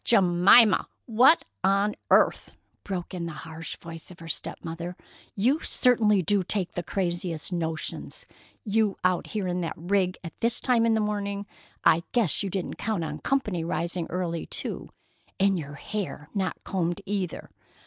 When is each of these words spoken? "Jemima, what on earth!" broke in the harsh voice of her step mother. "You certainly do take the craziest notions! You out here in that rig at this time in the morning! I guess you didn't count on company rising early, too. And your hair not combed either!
"Jemima, 0.03 0.87
what 1.05 1.45
on 1.63 1.93
earth!" 2.09 2.53
broke 2.83 3.13
in 3.13 3.27
the 3.27 3.33
harsh 3.45 3.77
voice 3.77 4.09
of 4.09 4.17
her 4.19 4.27
step 4.27 4.57
mother. 4.65 4.97
"You 5.35 5.59
certainly 5.59 6.23
do 6.23 6.41
take 6.41 6.71
the 6.71 6.81
craziest 6.81 7.53
notions! 7.53 8.25
You 8.65 8.97
out 9.03 9.27
here 9.27 9.47
in 9.47 9.61
that 9.61 9.75
rig 9.77 10.17
at 10.23 10.33
this 10.39 10.59
time 10.59 10.87
in 10.87 10.95
the 10.95 11.01
morning! 11.01 11.45
I 11.85 12.01
guess 12.13 12.41
you 12.41 12.49
didn't 12.49 12.79
count 12.79 13.03
on 13.03 13.19
company 13.19 13.63
rising 13.63 14.07
early, 14.09 14.47
too. 14.47 14.89
And 15.39 15.59
your 15.59 15.75
hair 15.75 16.29
not 16.33 16.63
combed 16.63 17.01
either! 17.05 17.51